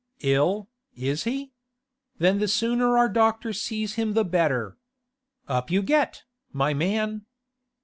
[0.23, 1.51] 'Ill, is he?
[2.17, 4.75] Then the sooner our doctor sees him the better.
[5.47, 7.27] Up you get, my man!